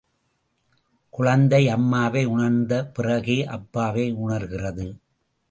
குழந்தை 1.13 1.69
அம்மாவை 1.69 2.23
உணர்ந்து, 2.25 2.85
பிறகே 2.85 3.37
அப்பாவை 3.49 4.11
உணர்கிறது. 4.17 4.87